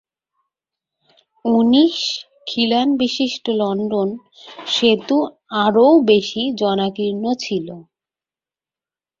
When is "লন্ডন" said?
3.59-4.09